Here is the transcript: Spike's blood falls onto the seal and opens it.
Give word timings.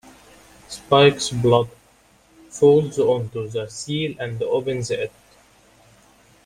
Spike's 0.67 1.29
blood 1.29 1.69
falls 2.49 2.97
onto 2.97 3.47
the 3.47 3.67
seal 3.67 4.15
and 4.19 4.41
opens 4.41 4.89
it. 4.89 5.11